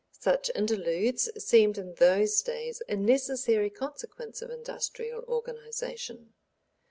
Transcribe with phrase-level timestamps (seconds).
[0.19, 6.33] Such interludes seemed in those days a necessary consequence of industrial organization.